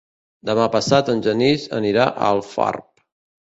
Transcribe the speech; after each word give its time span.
Demà 0.49 0.63
passat 0.75 1.11
en 1.13 1.21
Genís 1.27 1.67
anirà 1.81 2.09
a 2.09 2.33
Alfarb. 2.33 2.91